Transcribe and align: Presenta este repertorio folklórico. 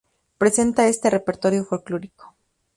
Presenta 0.39 0.87
este 0.87 1.11
repertorio 1.11 1.63
folklórico. 1.63 2.35